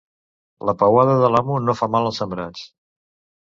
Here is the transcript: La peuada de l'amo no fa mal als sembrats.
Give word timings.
La 0.69 0.73
peuada 0.79 1.17
de 1.23 1.29
l'amo 1.33 1.59
no 1.67 1.75
fa 1.83 1.91
mal 1.97 2.09
als 2.11 2.23
sembrats. 2.23 2.65